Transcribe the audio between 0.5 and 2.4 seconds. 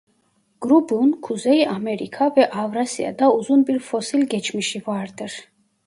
Grubun Kuzey Amerika